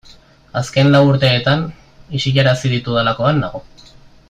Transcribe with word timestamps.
Azken 0.61 0.87
lau 0.95 1.01
urteetan 1.09 1.61
isilarazi 2.21 2.73
ditudalakoan 2.73 3.43
nago. 3.45 3.63